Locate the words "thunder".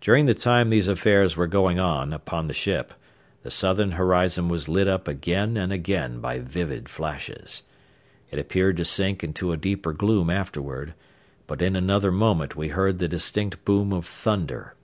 14.06-14.76